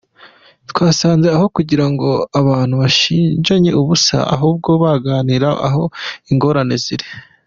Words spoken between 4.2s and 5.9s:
ahubwo baganire aho